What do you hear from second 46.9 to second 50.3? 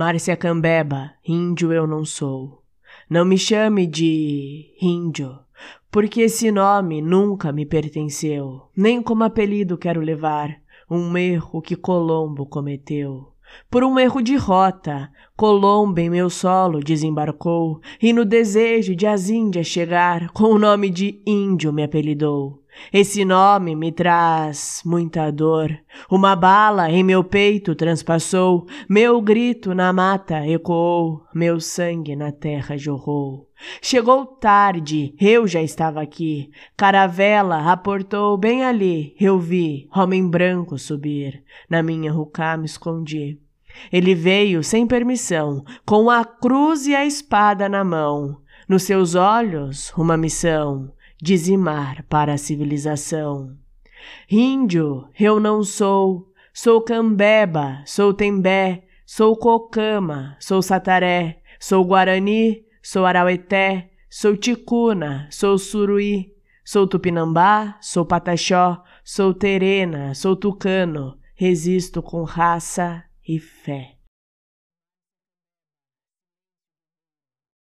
a espada na mão. Nos seus olhos, uma